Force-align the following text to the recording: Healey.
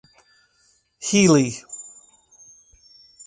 Healey. 1.07 1.61